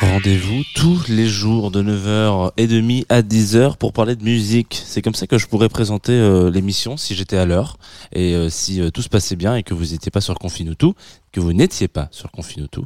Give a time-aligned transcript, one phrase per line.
[0.00, 4.80] Rendez-vous tous les jours de 9h30 à 10h pour parler de musique.
[4.84, 7.76] C'est comme ça que je pourrais présenter euh, l'émission si j'étais à l'heure
[8.12, 10.86] et euh, si euh, tout se passait bien et que vous n'étiez pas sur Confinutu,
[11.30, 12.80] que vous n'étiez pas sur Confinutu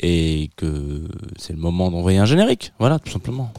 [0.00, 1.08] et que
[1.38, 2.74] c'est le moment d'envoyer un générique.
[2.78, 3.52] Voilà, tout simplement.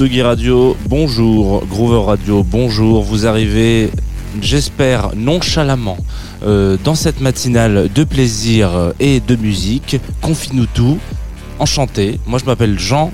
[0.00, 1.62] Radio, bonjour.
[1.66, 3.02] Groover Radio, bonjour.
[3.02, 3.90] Vous arrivez,
[4.40, 5.98] j'espère, nonchalamment
[6.42, 10.00] euh, dans cette matinale de plaisir et de musique.
[10.22, 10.98] Confine-nous tout.
[11.58, 12.18] Enchanté.
[12.26, 13.12] Moi, je m'appelle Jean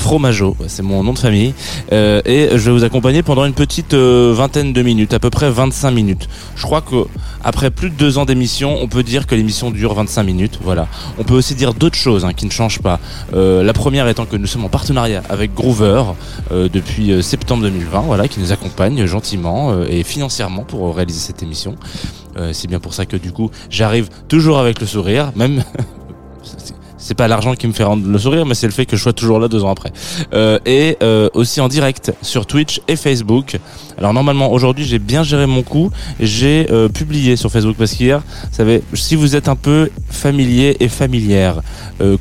[0.00, 1.54] Fromageau, c'est mon nom de famille,
[1.92, 5.28] Euh, et je vais vous accompagner pendant une petite euh, vingtaine de minutes, à peu
[5.28, 6.28] près 25 minutes.
[6.56, 7.06] Je crois que
[7.44, 10.58] après plus de deux ans d'émission, on peut dire que l'émission dure 25 minutes.
[10.62, 10.88] Voilà.
[11.18, 12.98] On peut aussi dire d'autres choses hein, qui ne changent pas.
[13.34, 16.02] Euh, la première étant que nous sommes en partenariat avec Groover
[16.50, 21.76] depuis septembre 2020, voilà, qui nous accompagne gentiment et financièrement pour réaliser cette émission.
[22.52, 25.62] C'est bien pour ça que du coup, j'arrive toujours avec le sourire, même.
[27.10, 29.02] c'est- pas l'argent qui me fait rendre le sourire, mais c'est le fait que je
[29.02, 29.92] sois toujours là deux ans après.
[30.32, 33.58] Euh, et euh, aussi en direct sur Twitch et Facebook.
[33.98, 35.90] Alors normalement aujourd'hui j'ai bien géré mon coup.
[36.20, 38.22] J'ai euh, publié sur Facebook parce qu'hier,
[38.52, 41.60] savez, si vous êtes un peu familier et familière,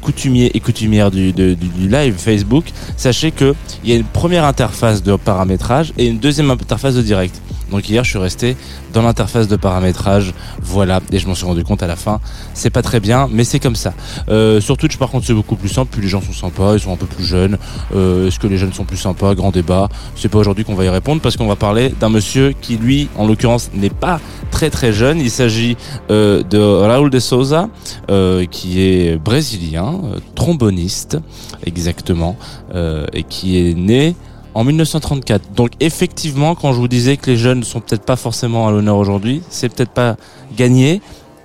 [0.01, 1.55] coutumier et coutumière du, du
[1.87, 2.65] live Facebook,
[2.97, 7.01] sachez que il y a une première interface de paramétrage et une deuxième interface de
[7.01, 7.39] direct.
[7.71, 8.57] Donc hier, je suis resté
[8.93, 12.19] dans l'interface de paramétrage, voilà, et je m'en suis rendu compte à la fin.
[12.53, 13.93] C'est pas très bien, mais c'est comme ça.
[14.29, 15.89] Euh, sur Twitch, par contre, c'est beaucoup plus simple.
[15.91, 17.57] Puis les gens sont sympas, ils sont un peu plus jeunes.
[17.95, 19.35] Euh, Est-ce que les jeunes sont plus sympas?
[19.35, 19.89] Grand débat.
[20.15, 23.09] C'est pas aujourd'hui qu'on va y répondre parce qu'on va parler d'un monsieur qui, lui,
[23.17, 24.19] en l'occurrence, n'est pas
[24.51, 25.19] très très jeune.
[25.19, 25.77] Il s'agit
[26.09, 27.69] euh, de Raul de Souza,
[28.09, 31.17] euh, qui est brésilien, euh, tromboniste,
[31.65, 32.37] exactement,
[32.73, 34.15] euh, et qui est né
[34.53, 35.53] en 1934.
[35.53, 38.97] Donc effectivement, quand je vous disais que les jeunes sont peut-être pas forcément à l'honneur
[38.97, 40.15] aujourd'hui, c'est peut-être pas
[40.55, 41.01] gagné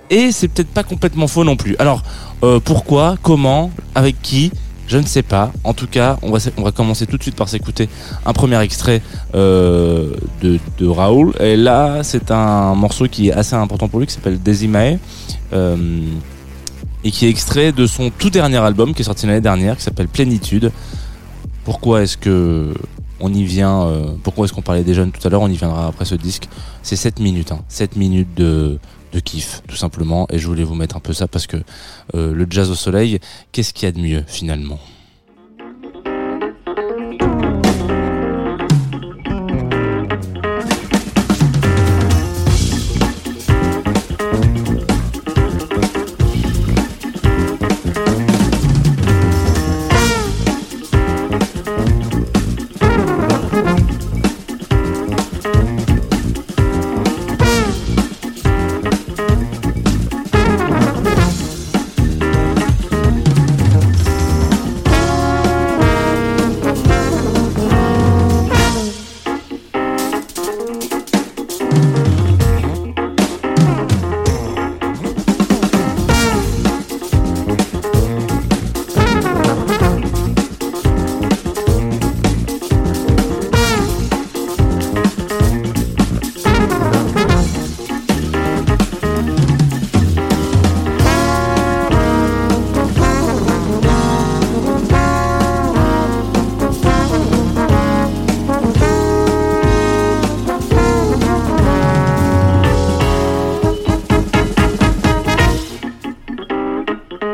[0.09, 1.75] et c'est peut-être pas complètement faux non plus.
[1.79, 2.03] Alors
[2.43, 4.51] euh, pourquoi, comment, avec qui
[4.87, 5.51] je ne sais pas.
[5.63, 7.89] En tout cas, on va, on va commencer tout de suite par s'écouter
[8.23, 9.01] un premier extrait
[9.33, 10.11] euh,
[10.43, 11.33] de, de Raoul.
[11.39, 14.99] Et là, c'est un morceau qui est assez important pour lui, qui s'appelle Desimae.
[15.53, 15.75] Euh,
[17.03, 19.83] et qui est extrait de son tout dernier album qui est sorti l'année dernière, qui
[19.83, 20.71] s'appelle Plénitude.
[21.63, 22.73] Pourquoi est-ce que
[23.19, 25.57] on y vient euh, Pourquoi est-ce qu'on parlait des jeunes tout à l'heure On y
[25.57, 26.47] viendra après ce disque.
[26.83, 28.79] C'est 7 minutes, hein, 7 minutes de
[29.13, 30.27] de kiff tout simplement.
[30.31, 31.57] Et je voulais vous mettre un peu ça parce que
[32.15, 33.19] euh, le jazz au soleil
[33.51, 34.79] qu'est-ce qu'il y a de mieux finalement?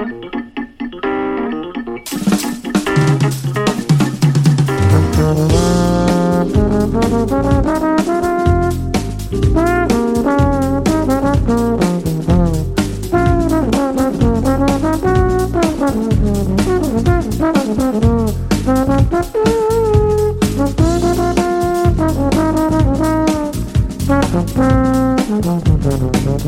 [0.01, 0.24] Thank
[7.65, 7.70] you.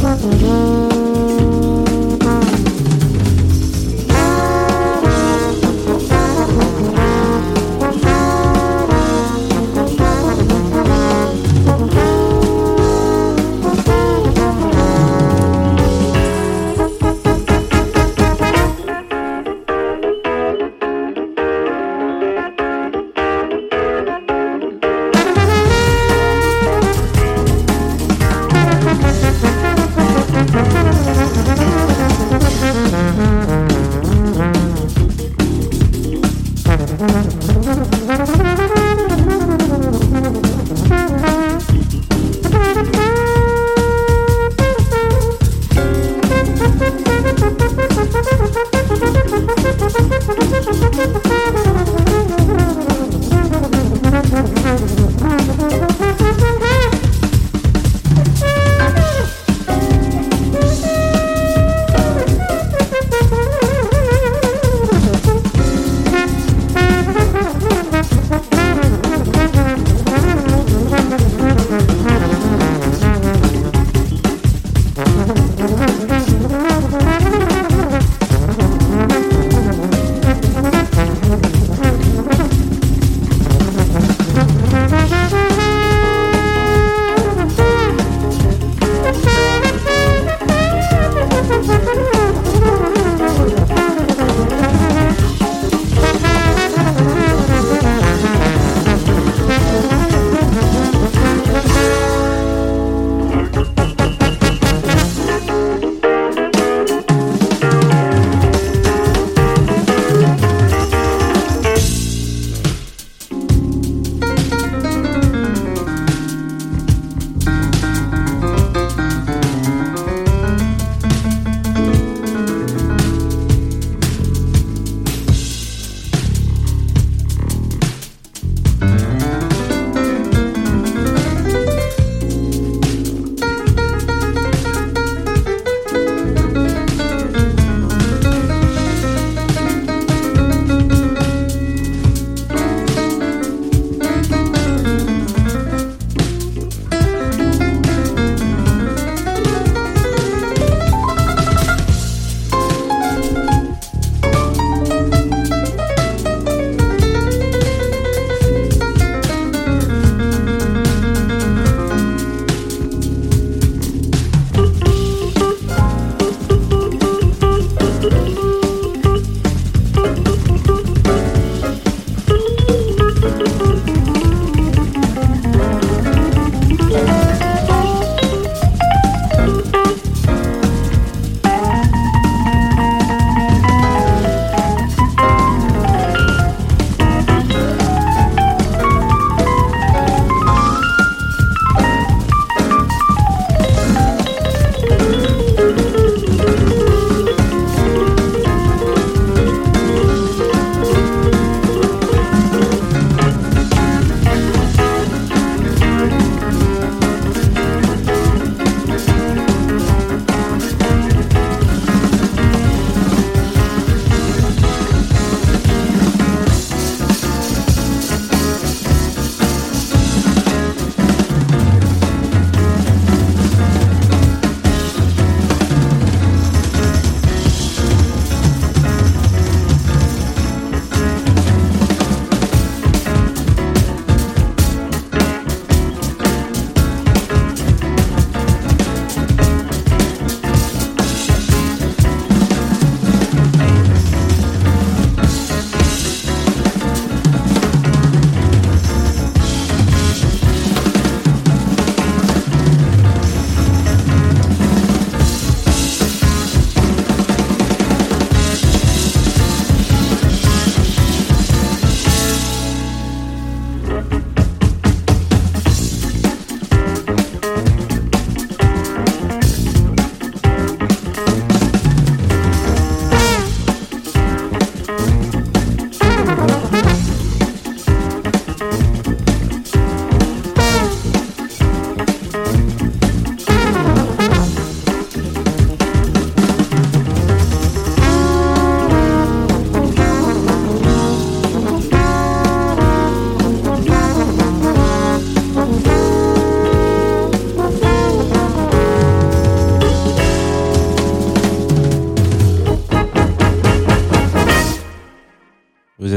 [0.00, 1.07] Thank you.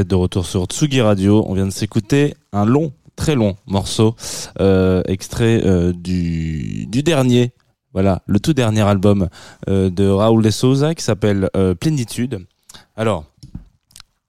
[0.04, 1.44] De retour sur Tsugi Radio.
[1.46, 4.16] On vient de s'écouter un long, très long morceau,
[4.60, 7.52] euh, extrait euh, du, dernier,
[7.92, 9.28] voilà, le tout dernier album
[9.68, 12.44] euh, de Raoul de Souza qui s'appelle Plénitude.
[12.96, 13.24] Alors,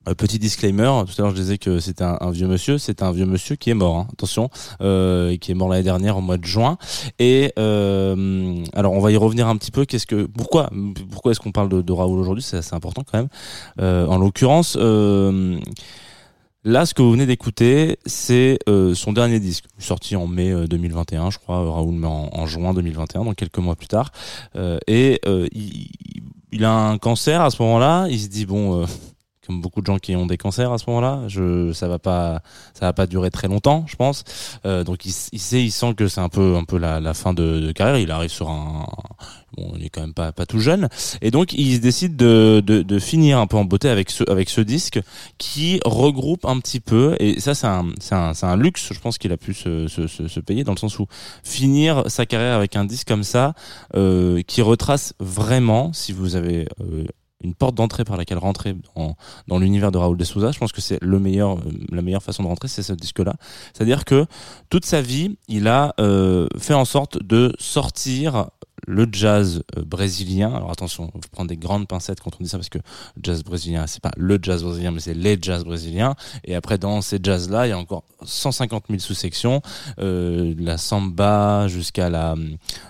[0.08, 3.12] euh, petit disclaimer, tout à l'heure je disais que c'était un, vieux monsieur, c'est un
[3.12, 4.50] vieux monsieur qui est mort, hein, attention,
[4.82, 6.78] euh, qui est mort l'année dernière au mois de juin.
[7.20, 9.86] Et euh, alors on va y revenir un petit peu.
[9.86, 10.70] Qu'est-ce que, pourquoi,
[11.12, 12.44] pourquoi est-ce qu'on parle de, Raoul aujourd'hui?
[12.44, 13.30] C'est assez important quand même.
[13.80, 15.60] Euh, en l'occurrence, euh,
[16.64, 20.68] là ce que vous venez d'écouter, c'est euh, son dernier disque, sorti en mai euh,
[20.68, 21.72] 2021, je crois.
[21.72, 24.12] Raoul en, en juin 2021, donc quelques mois plus tard.
[24.56, 25.90] Euh, et euh, il,
[26.52, 28.08] il a un cancer à ce moment-là.
[28.10, 28.86] Il se dit bon.
[29.46, 32.42] Comme beaucoup de gens qui ont des cancers à ce moment-là, je, ça va pas,
[32.74, 34.24] ça va pas durer très longtemps, je pense.
[34.66, 37.14] Euh, donc il, il sait, il sent que c'est un peu, un peu la, la
[37.14, 37.98] fin de, de carrière.
[37.98, 38.86] Il arrive sur un,
[39.58, 40.88] bon, il est quand même pas, pas tout jeune,
[41.22, 44.50] et donc il décide de, de, de finir un peu en beauté avec ce, avec
[44.50, 45.02] ce disque
[45.38, 47.16] qui regroupe un petit peu.
[47.20, 49.88] Et ça, c'est un, c'est un, c'est un luxe, je pense qu'il a pu se,
[49.88, 51.08] se, se, se payer dans le sens où
[51.44, 53.54] finir sa carrière avec un disque comme ça,
[53.96, 57.06] euh, qui retrace vraiment, si vous avez euh,
[57.44, 58.76] une porte d'entrée par laquelle rentrer
[59.48, 60.52] dans, l'univers de Raoul de Souza.
[60.52, 63.36] Je pense que c'est le meilleur, euh, la meilleure façon de rentrer, c'est ce disque-là.
[63.74, 64.26] C'est-à-dire que
[64.70, 68.48] toute sa vie, il a euh, fait en sorte de sortir
[68.88, 70.54] le jazz euh, brésilien.
[70.54, 72.80] Alors attention, vous prendre des grandes pincettes quand on dit ça parce que
[73.22, 76.16] jazz brésilien, c'est pas le jazz brésilien, mais c'est les jazz brésiliens.
[76.44, 79.62] Et après, dans ces jazz-là, il y a encore 150 000 sous-sections,
[80.00, 82.36] euh, la samba jusqu'à la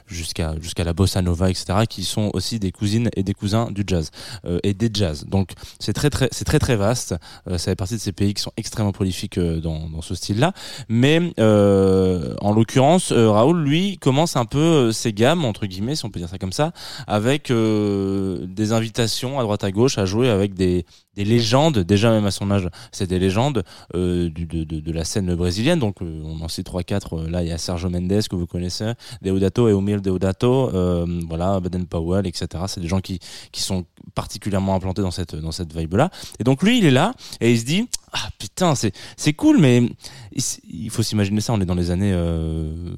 [0.08, 3.84] jusqu'à jusqu'à la bossa nova, etc., qui sont aussi des cousines et des cousins du
[3.86, 4.12] jazz
[4.46, 5.26] euh, et des jazz.
[5.26, 7.16] Donc c'est très très c'est très très vaste.
[7.48, 10.54] Euh, ça fait partie de ces pays qui sont extrêmement prolifiques dans, dans ce style-là.
[10.90, 16.20] Mais en l'occurrence, Raoul lui commence un peu ses gammes entre guillemets, si on peut
[16.20, 16.72] dire ça comme ça,
[17.08, 22.10] avec euh, des invitations à droite à gauche à jouer avec des des légendes, déjà
[22.12, 23.64] même à son âge, c'est des légendes
[23.96, 25.80] euh, de, de, de la scène brésilienne.
[25.80, 27.18] Donc euh, on en sait trois quatre.
[27.18, 28.92] Euh, Là il y a Sergio Mendes que vous connaissez,
[29.22, 32.48] Deodato et Omil Deodato, euh, voilà Baden Powell, etc.
[32.68, 33.20] C'est des gens qui
[33.52, 36.10] qui sont particulièrement implantés dans cette dans cette vibe là.
[36.40, 39.58] Et donc lui il est là et il se dit ah putain c'est c'est cool
[39.58, 39.90] mais
[40.32, 42.94] il, faut s'imaginer ça on est dans les années euh,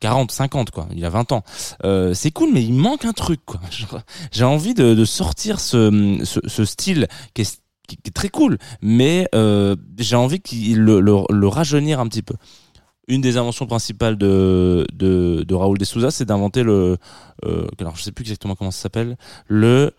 [0.00, 1.42] 40 50 quoi il a 20 ans
[1.84, 3.60] euh, c'est cool mais il manque un truc quoi
[4.32, 7.08] j'ai envie de, de sortir ce, ce style
[7.88, 12.34] qui est très cool mais euh, j'ai envie qu'il le, rajeunir un petit peu.
[13.08, 15.78] Une des inventions principales de, de, Raoul
[16.10, 16.98] c'est d'inventer le,
[17.44, 19.16] euh, alors je sais plus exactement comment ça s'appelle,
[19.48, 19.92] le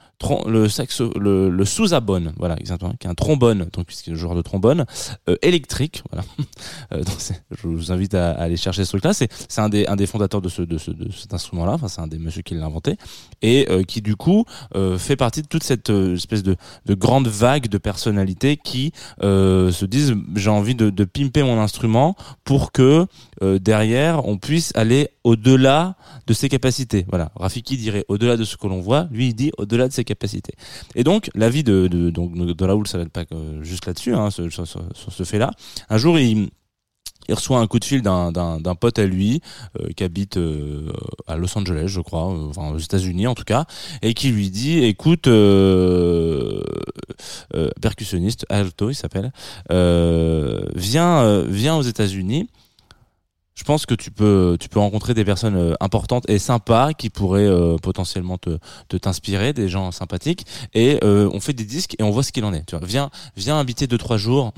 [0.47, 4.35] le saxo, le, le sousabone, voilà exactement, qui est un trombone, donc puisque le genre
[4.35, 4.85] de trombone
[5.29, 6.25] euh, électrique, voilà.
[6.91, 7.15] Euh, donc
[7.51, 9.13] je vous invite à, aller chercher ce truc-là.
[9.13, 11.73] C'est c'est un des un des fondateurs de ce de, ce, de cet instrument-là.
[11.73, 12.97] Enfin c'est un des monsieur qui l'a inventé
[13.41, 14.45] et euh, qui du coup
[14.75, 18.91] euh, fait partie de toute cette euh, espèce de de grande vague de personnalités qui
[19.21, 23.07] euh, se disent j'ai envie de, de pimper mon instrument pour que
[23.41, 25.95] derrière on puisse aller au-delà
[26.27, 27.05] de ses capacités.
[27.09, 30.04] Voilà, Rafiki dirait au-delà de ce que l'on voit, lui il dit au-delà de ses
[30.04, 30.54] capacités.
[30.96, 33.25] Et donc la vie de de donc de Raoul ça va pas
[33.62, 34.68] juste là-dessus, hein, sur, sur-
[35.10, 35.52] ce fait-là.
[35.90, 36.50] Un jour il
[37.30, 39.40] il reçoit un coup de fil d'un pote à lui
[39.80, 40.92] euh, qui habite euh,
[41.25, 43.63] à Los Angeles, je crois, euh, enfin aux États-Unis en tout cas,
[44.02, 46.62] et qui lui dit "Écoute, euh,
[47.56, 49.32] euh, percussionniste alto, il s'appelle,
[50.75, 52.50] viens viens aux États-Unis."
[53.55, 57.10] Je pense que tu peux tu peux rencontrer des personnes euh, importantes et sympas qui
[57.10, 58.57] pourraient euh, potentiellement te
[58.89, 62.31] te t'inspirer, des gens sympathiques et euh, on fait des disques et on voit ce
[62.31, 62.65] qu'il en est.
[62.65, 64.53] Tu vois, viens viens habiter deux trois jours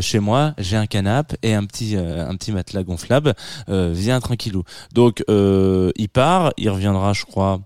[0.00, 3.34] chez moi, j'ai un canapé et un petit un petit matelas gonflable.
[3.68, 4.62] Viens tranquillou.
[4.92, 7.60] Donc il part, il reviendra, je crois.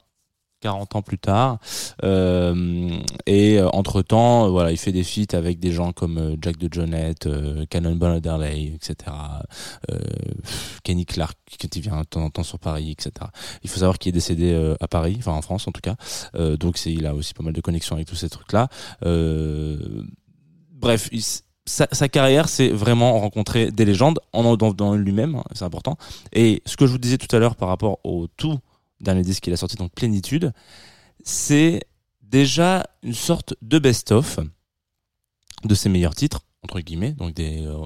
[0.62, 1.58] 40 ans plus tard.
[2.04, 6.56] Euh, et entre temps voilà il fait des feats avec des gens comme euh, Jack
[6.56, 8.94] de Jonette euh, Cannonball Adderley etc
[9.90, 9.98] euh,
[10.84, 13.26] Kenny Clark qui vient de temps en temps sur Paris etc
[13.62, 15.96] il faut savoir qu'il est décédé euh, à Paris enfin en France en tout cas.
[16.34, 18.68] Euh, donc il a aussi pas mal de connexions avec tous ces trucs là
[19.04, 20.04] euh,
[20.70, 21.22] bref il
[21.64, 25.96] sa, sa carrière, c'est vraiment rencontrer des légendes en dans, dans lui-même, hein, c'est important.
[26.32, 28.58] Et ce que je vous disais tout à l'heure par rapport au tout
[29.02, 30.52] dernier disque qu'il a sorti, donc Plénitude,
[31.24, 31.82] c'est
[32.22, 34.40] déjà une sorte de best-of
[35.64, 37.76] de ses meilleurs titres, entre guillemets, donc des, euh,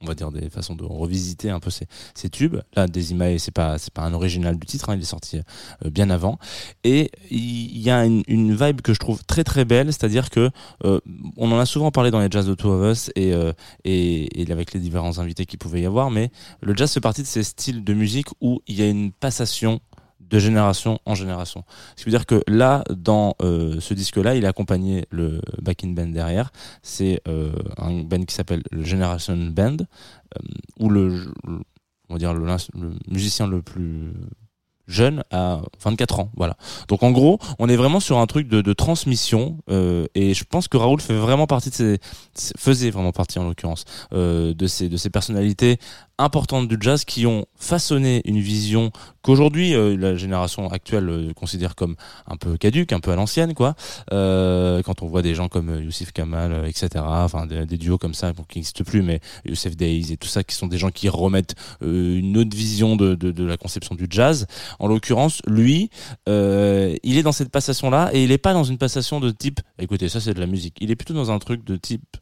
[0.00, 2.58] on va dire des façons de revisiter un peu ces, ces tubes.
[2.74, 5.38] Là, Desimae, c'est pas, c'est pas un original du titre, hein, il est sorti
[5.84, 6.38] euh, bien avant.
[6.84, 10.50] Et il y a une, vibe que je trouve très très belle, c'est-à-dire que
[10.84, 11.00] euh,
[11.36, 13.34] on en a souvent parlé dans les jazz de Two of Us et,
[13.84, 16.30] et, et avec les différents invités qu'il pouvait y avoir, mais
[16.62, 19.80] le jazz fait partie de ces styles de musique où il y a une passation
[20.28, 21.64] de génération en génération.
[21.96, 25.94] Ce qui veut dire que là, dans euh, ce disque-là, il a accompagné le backing
[25.94, 26.50] band derrière.
[26.82, 30.40] C'est euh, un band qui s'appelle le Generation Band, euh,
[30.78, 31.32] où le,
[32.08, 32.46] on va dire le,
[33.08, 34.12] musicien le plus
[34.86, 36.30] jeune à 24 ans.
[36.36, 36.56] Voilà.
[36.88, 40.78] Donc en gros, on est vraiment sur un truc de, transmission et je pense que
[40.78, 45.78] Raoul faisait vraiment partie en l'occurrence de ces de ces personnalités
[46.16, 48.90] importantes du jazz qui ont façonné une vision
[49.28, 53.52] qu'aujourd'hui euh, la génération actuelle euh, considère comme un peu caduque, un peu à l'ancienne
[53.52, 53.74] quoi.
[54.10, 56.88] Euh, quand on voit des gens comme euh, Youssef Kamal, etc.
[57.04, 60.54] Enfin des, duos comme ça qui n'existent plus, mais Youssef Days et tout ça qui
[60.54, 64.46] sont des gens qui remettent une autre vision de, la conception du jazz.
[64.78, 65.90] En l'occurrence, lui,
[66.26, 70.08] il est dans cette passation-là et il est pas dans une passation de type, écoutez,
[70.08, 70.76] ça c'est de la musique.
[70.80, 72.16] Il est plutôt dans un truc de type,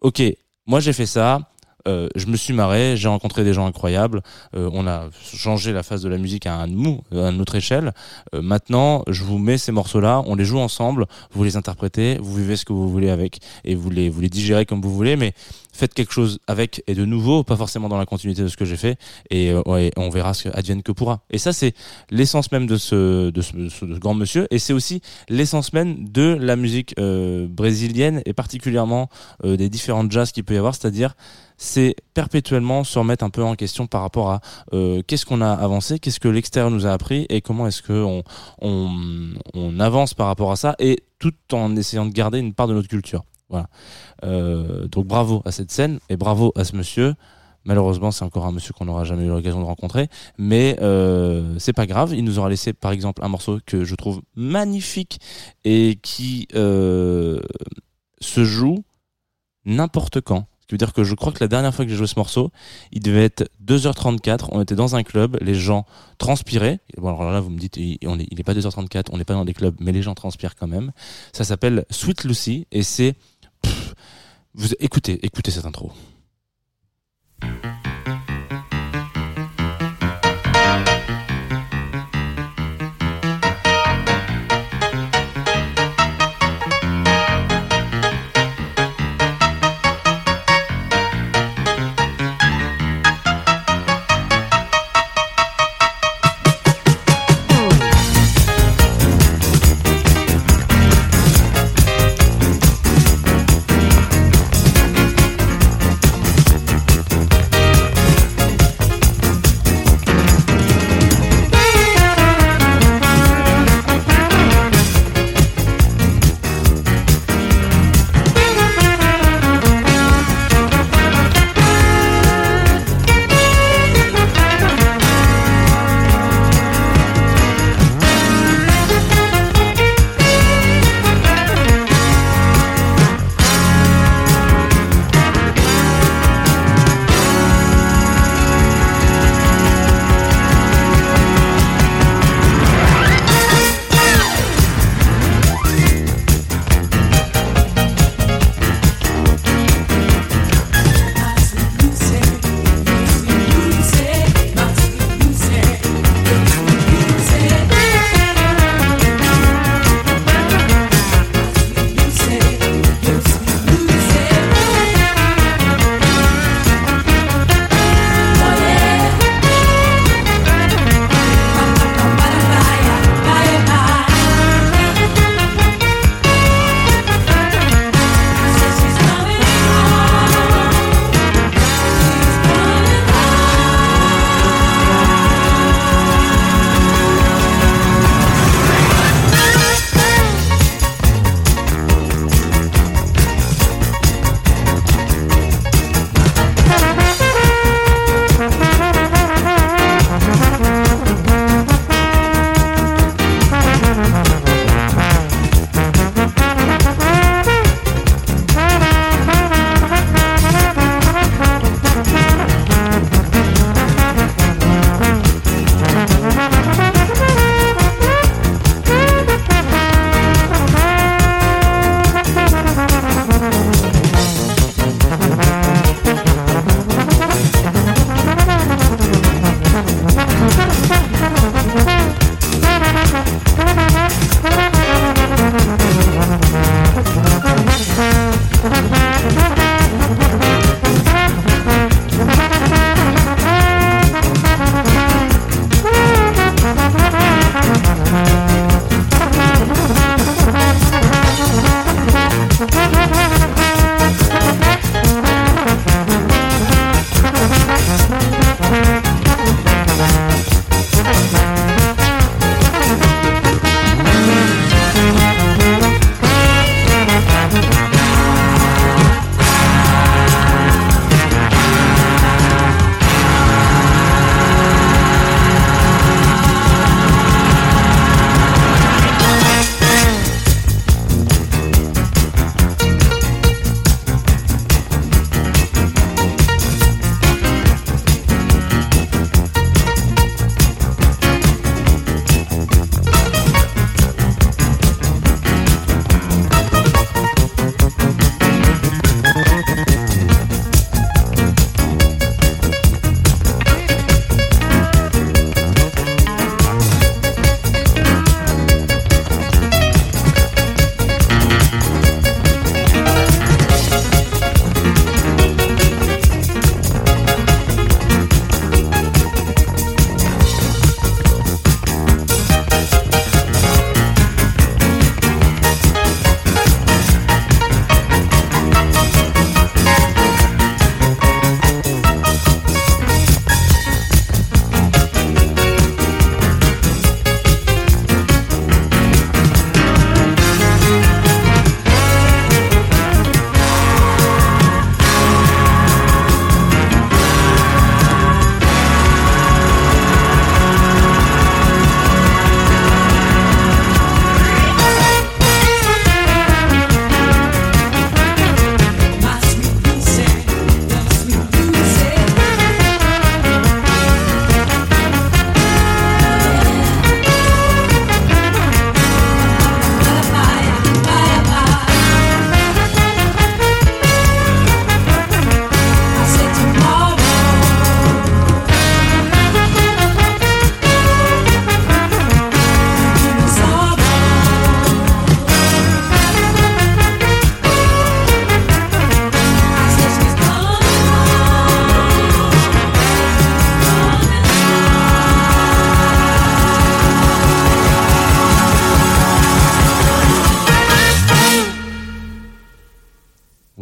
[0.00, 0.22] ok,
[0.66, 1.50] moi j'ai fait ça.
[1.88, 4.22] Euh, je me suis marré, j'ai rencontré des gens incroyables.
[4.56, 7.54] euh, on a changé la face de la musique à un mou, à une autre
[7.54, 7.92] échelle.
[8.34, 12.34] Euh, maintenant, je vous mets ces morceaux-là, on les joue ensemble, vous les interprétez, vous
[12.34, 15.16] vivez ce que vous voulez avec et vous les vous les digérez comme vous voulez,
[15.16, 15.32] mais
[15.72, 18.64] faites quelque chose avec et de nouveau, pas forcément dans la continuité de ce que
[18.64, 18.98] j'ai fait,
[19.30, 21.20] et ouais, on verra ce que advienne que pourra.
[21.30, 21.74] Et ça, c'est
[22.10, 25.00] l'essence même de ce, de ce, de ce- de ce grand monsieur, et c'est aussi
[25.28, 29.08] l'essence même de la musique euh, brésilienne, et particulièrement
[29.44, 31.14] euh, des différentes jazz qu'il peut y avoir, c'est-à-dire
[31.60, 34.40] c'est perpétuellement se remettre un peu en question par rapport à
[34.72, 37.92] euh, qu'est-ce qu'on a avancé, qu'est-ce que l'extérieur nous a appris, et comment est-ce que
[37.92, 38.24] on,
[38.62, 42.66] on, on avance par rapport à ça, et tout en essayant de garder une part
[42.66, 43.24] de notre culture.
[43.50, 43.68] Voilà.
[44.24, 47.14] Euh, donc bravo à cette scène et bravo à ce monsieur.
[47.64, 51.74] Malheureusement, c'est encore un monsieur qu'on n'aura jamais eu l'occasion de rencontrer, mais euh, c'est
[51.74, 52.14] pas grave.
[52.14, 55.20] Il nous aura laissé, par exemple, un morceau que je trouve magnifique
[55.64, 57.38] et qui euh,
[58.22, 58.82] se joue
[59.66, 60.46] n'importe quand.
[60.70, 62.50] Veut dire que je crois que la dernière fois que j'ai joué ce morceau,
[62.92, 64.48] il devait être 2h34.
[64.52, 65.86] On était dans un club, les gens
[66.18, 66.80] transpiraient.
[66.96, 69.24] Bon, alors là, vous me dites, il, on est, il est pas 2h34, on n'est
[69.24, 70.92] pas dans des clubs, mais les gens transpirent quand même.
[71.32, 73.14] Ça s'appelle Sweet Lucy et c'est
[74.54, 75.92] vous écoutez, écoutez cette intro.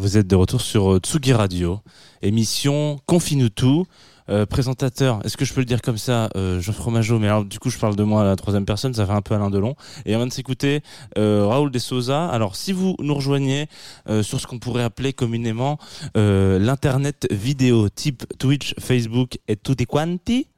[0.08, 1.80] Vous êtes de retour sur euh, Tsugi Radio,
[2.22, 3.84] émission Confine-nous tout.
[4.30, 6.72] Euh, présentateur, est-ce que je peux le dire comme ça, euh, Jean
[7.18, 9.20] mais alors du coup je parle de moi à la troisième personne, ça fait un
[9.20, 9.74] peu Alain Delon.
[10.06, 10.80] Et on vient de s'écouter
[11.18, 12.26] euh, Raoul de Souza.
[12.28, 13.68] Alors si vous nous rejoignez
[14.22, 15.78] sur ce qu'on pourrait appeler communément
[16.14, 20.48] l'internet vidéo type Twitch, Facebook et tutti quanti,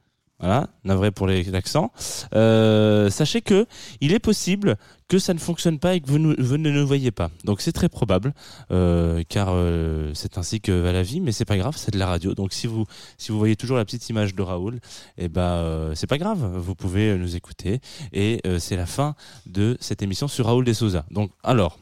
[0.41, 1.91] voilà, navré pour les accents,
[2.33, 3.67] euh, sachez que
[4.01, 4.75] il est possible
[5.07, 7.29] que ça ne fonctionne pas et que vous, vous ne nous voyez pas.
[7.43, 8.33] Donc c'est très probable,
[8.71, 11.99] euh, car euh, c'est ainsi que va la vie, mais c'est pas grave, c'est de
[11.99, 12.33] la radio.
[12.33, 12.85] Donc si vous
[13.17, 14.79] si vous voyez toujours la petite image de Raoul,
[15.17, 17.79] eh ben c'est pas grave, vous pouvez nous écouter
[18.11, 21.05] et c'est la fin de cette émission sur Raoul de Souza.
[21.11, 21.77] Donc alors.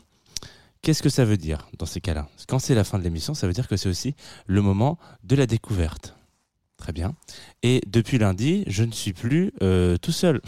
[0.81, 2.29] Qu'est-ce que ça veut dire dans ces cas-là?
[2.47, 4.15] Quand c'est la fin de l'émission, ça veut dire que c'est aussi
[4.47, 6.15] le moment de la découverte.
[6.79, 7.13] Très bien.
[7.61, 10.41] Et depuis lundi, je ne suis plus euh, tout seul.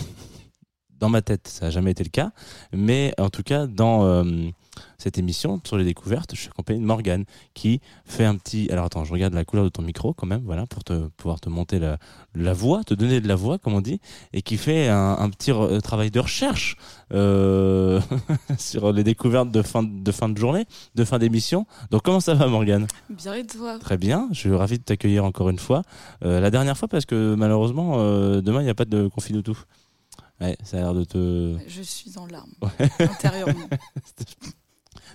[0.99, 2.31] Dans ma tête, ça n'a jamais été le cas.
[2.73, 4.23] Mais en tout cas, dans euh,
[4.97, 8.69] cette émission sur les découvertes, je suis accompagné de Morgane qui fait un petit.
[8.71, 11.39] Alors attends, je regarde la couleur de ton micro quand même, voilà, pour te, pouvoir
[11.39, 11.97] te monter la,
[12.35, 13.99] la voix, te donner de la voix, comme on dit,
[14.33, 16.75] et qui fait un, un petit re- travail de recherche
[17.13, 17.99] euh,
[18.57, 20.65] sur les découvertes de fin, de fin de journée,
[20.95, 21.65] de fin d'émission.
[21.89, 22.87] Donc comment ça va, Morgane?
[23.09, 23.77] Bien et toi?
[23.79, 25.81] Très bien, je suis ravi de t'accueillir encore une fois.
[26.23, 29.41] Euh, la dernière fois parce que malheureusement, euh, demain, il n'y a pas de confine
[29.43, 29.57] tout.
[30.39, 31.57] Ouais, ça a l'air de te...
[31.67, 32.51] Je suis en larmes,
[32.99, 33.67] intérieurement.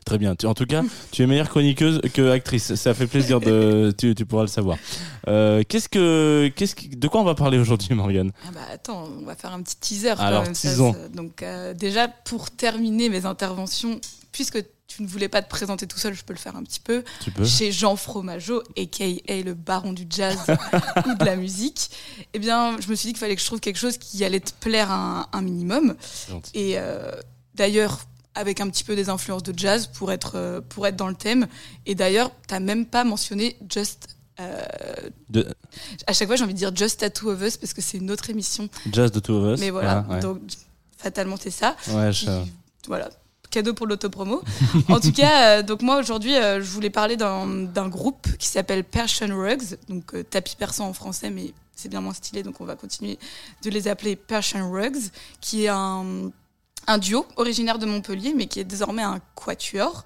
[0.06, 0.36] Très bien.
[0.44, 2.76] En tout cas, tu es meilleure chroniqueuse que actrice.
[2.76, 3.92] Ça fait plaisir de...
[3.98, 4.78] tu, tu pourras le savoir.
[5.26, 6.50] Euh, qu'est-ce que...
[6.54, 8.30] Qu'est-ce qui- De quoi on va parler aujourd'hui, Morgane?
[8.46, 10.14] Ah bah attends, on va faire un petit teaser.
[10.16, 10.70] quand Alors, même, ça,
[11.12, 15.98] donc euh, déjà, pour terminer mes interventions, puisque tu ne voulais pas te présenter tout
[15.98, 17.02] seul, je peux le faire un petit peu.
[17.24, 19.42] Tu peux Chez Jean Fromageau, a.k.a.
[19.42, 20.38] le baron du jazz
[21.04, 21.90] ou de la musique,
[22.32, 24.38] eh bien, je me suis dit qu'il fallait que je trouve quelque chose qui allait
[24.38, 25.96] te plaire un, un minimum.
[26.30, 26.50] Gentil.
[26.54, 27.10] Et euh,
[27.56, 28.02] d'ailleurs,
[28.36, 31.14] avec un petit peu des influences de jazz pour être, euh, pour être dans le
[31.16, 31.48] thème.
[31.86, 34.08] Et d'ailleurs, t'as même pas mentionné Just.
[34.40, 34.62] euh,
[35.30, 35.48] De...
[36.06, 38.10] à chaque fois, j'ai envie de dire Just Tattoo of Us parce que c'est une
[38.10, 38.68] autre émission.
[38.92, 39.60] Jazz de Two of Us.
[39.60, 40.20] Mais voilà, ouais.
[40.20, 40.40] donc
[40.96, 41.74] fatalement, c'est ça.
[41.88, 42.26] Ouais, je-
[42.86, 43.08] Voilà.
[43.50, 44.42] Cadeau pour l'autopromo.
[44.88, 48.84] en tout cas, euh, donc moi aujourd'hui, euh, je voulais parler d'un groupe qui s'appelle
[48.84, 52.74] Persian Rugs, donc tapis persan en français, mais c'est bien moins stylé, donc on va
[52.74, 53.18] continuer
[53.62, 54.98] de les appeler Persian Rugs,
[55.40, 56.30] qui est un,
[56.86, 60.04] un duo originaire de Montpellier, mais qui est désormais un quatuor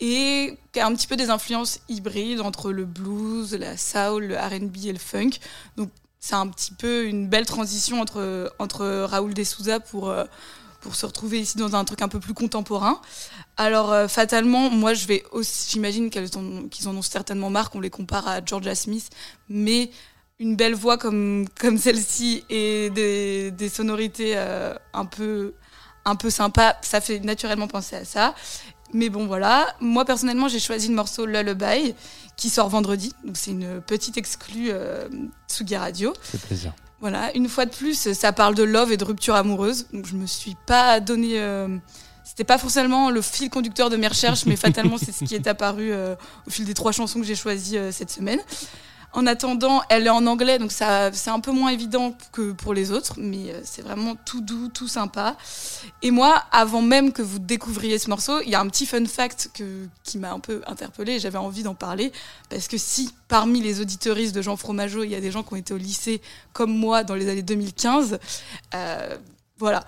[0.00, 4.36] et qui a un petit peu des influences hybrides entre le blues, la soul, le
[4.36, 5.30] R&B et le funk.
[5.76, 10.24] Donc c'est un petit peu une belle transition entre entre Raoul de Souza pour euh,
[10.80, 13.00] pour se retrouver ici dans un truc un peu plus contemporain.
[13.56, 17.90] Alors euh, fatalement, moi je vais aussi, j'imagine qu'ils en ont certainement marre qu'on les
[17.90, 19.10] compare à Georgia Smith,
[19.48, 19.90] mais
[20.38, 25.54] une belle voix comme comme celle-ci et des, des sonorités euh, un peu
[26.08, 28.34] un peu sympa, ça fait naturellement penser à ça.
[28.94, 31.94] Mais bon voilà, moi personnellement j'ai choisi le morceau Lullaby
[32.36, 35.08] qui sort vendredi, donc c'est une petite exclue euh,
[35.48, 36.12] Tsugi Radio.
[36.22, 36.72] C'est plaisir.
[37.00, 39.86] Voilà, une fois de plus, ça parle de love et de rupture amoureuse.
[39.92, 41.38] Donc je me suis pas donné.
[41.38, 41.68] euh,
[42.24, 45.46] C'était pas forcément le fil conducteur de mes recherches, mais fatalement c'est ce qui est
[45.46, 46.14] apparu euh,
[46.46, 48.40] au fil des trois chansons que j'ai choisies euh, cette semaine.
[49.14, 52.92] En attendant, elle est en anglais, donc c'est un peu moins évident que pour les
[52.92, 55.36] autres, mais euh, c'est vraiment tout doux, tout sympa.
[56.02, 59.04] Et moi, avant même que vous découvriez ce morceau, il y a un petit fun
[59.06, 59.50] fact
[60.04, 62.12] qui m'a un peu interpellée j'avais envie d'en parler.
[62.50, 65.54] Parce que si parmi les auditeuristes de Jean Fromageau, il y a des gens qui
[65.54, 66.20] ont été au lycée
[66.52, 68.18] comme moi dans les années 2015,
[68.74, 69.16] euh,
[69.58, 69.84] voilà.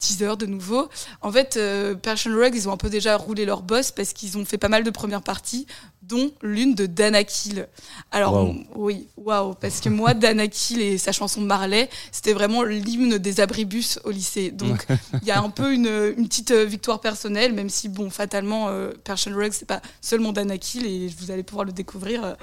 [0.00, 0.88] Teaser de nouveau.
[1.20, 4.38] En fait, euh, Persian Rugs, ils ont un peu déjà roulé leur boss parce qu'ils
[4.38, 5.66] ont fait pas mal de premières parties,
[6.02, 7.68] dont l'une de Dana Kill.
[8.10, 8.54] Alors, Wow.
[8.76, 13.40] oui, waouh, parce que moi, Dana Kill et sa chanson Marley, c'était vraiment l'hymne des
[13.40, 14.50] abribus au lycée.
[14.50, 14.86] Donc,
[15.20, 18.68] il y a un peu une, une petite euh, victoire personnelle, même si, bon, fatalement,
[18.70, 22.34] euh, Persian Rugs, c'est pas seulement Dana Kill et vous allez pouvoir le découvrir euh,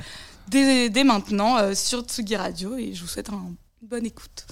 [0.48, 4.46] dès, dès maintenant euh, sur Tsugi Radio et je vous souhaite un- une bonne écoute.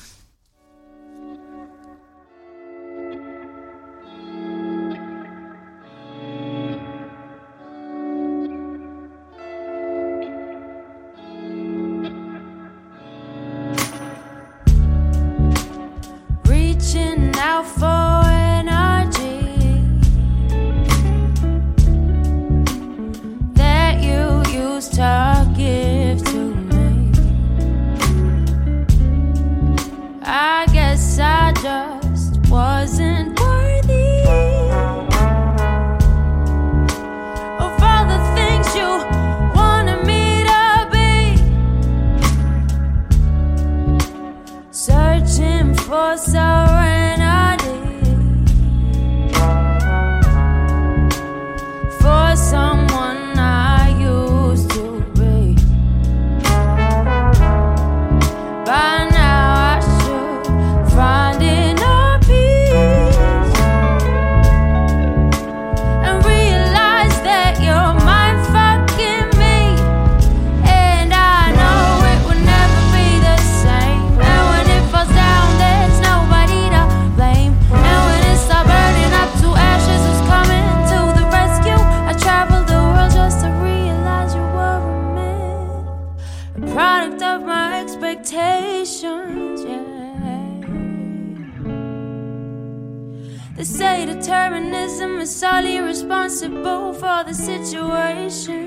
[96.65, 98.61] Responsible for the situation.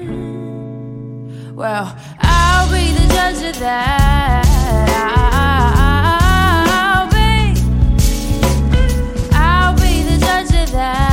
[1.55, 4.45] Well, I'll be the judge of that.
[6.71, 7.55] I'll be,
[9.33, 11.08] I'll be the judge of that.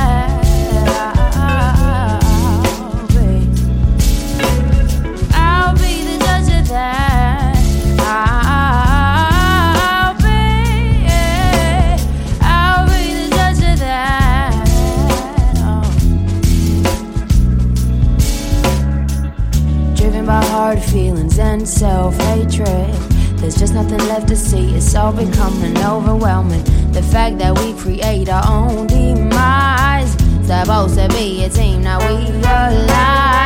[20.66, 22.92] Hard feelings and self hatred.
[23.38, 26.64] There's just nothing left to see, it's all becoming overwhelming.
[26.90, 30.10] The fact that we create our own demise.
[30.44, 33.45] Supposed to be a team, now we realize.